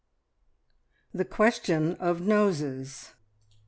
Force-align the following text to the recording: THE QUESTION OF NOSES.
THE 1.13 1.25
QUESTION 1.25 1.93
OF 1.99 2.21
NOSES. 2.21 3.13